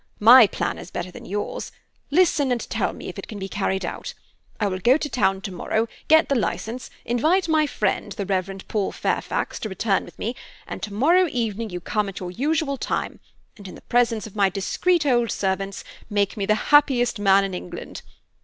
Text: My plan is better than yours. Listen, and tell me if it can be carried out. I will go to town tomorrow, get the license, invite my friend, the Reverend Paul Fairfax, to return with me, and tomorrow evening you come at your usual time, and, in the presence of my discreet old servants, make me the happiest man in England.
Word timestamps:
My 0.19 0.47
plan 0.47 0.79
is 0.79 0.89
better 0.89 1.11
than 1.11 1.25
yours. 1.27 1.71
Listen, 2.09 2.51
and 2.51 2.67
tell 2.71 2.91
me 2.91 3.07
if 3.07 3.19
it 3.19 3.27
can 3.27 3.37
be 3.37 3.47
carried 3.47 3.85
out. 3.85 4.15
I 4.59 4.65
will 4.65 4.79
go 4.79 4.97
to 4.97 5.07
town 5.09 5.41
tomorrow, 5.41 5.87
get 6.07 6.27
the 6.27 6.33
license, 6.33 6.89
invite 7.05 7.47
my 7.47 7.67
friend, 7.67 8.11
the 8.13 8.25
Reverend 8.25 8.67
Paul 8.67 8.91
Fairfax, 8.93 9.59
to 9.59 9.69
return 9.69 10.03
with 10.03 10.17
me, 10.17 10.35
and 10.65 10.81
tomorrow 10.81 11.27
evening 11.29 11.69
you 11.69 11.79
come 11.79 12.09
at 12.09 12.19
your 12.19 12.31
usual 12.31 12.77
time, 12.77 13.19
and, 13.57 13.67
in 13.67 13.75
the 13.75 13.81
presence 13.81 14.25
of 14.25 14.35
my 14.35 14.49
discreet 14.49 15.05
old 15.05 15.29
servants, 15.29 15.83
make 16.09 16.35
me 16.35 16.47
the 16.47 16.55
happiest 16.71 17.19
man 17.19 17.43
in 17.43 17.53
England. 17.53 18.01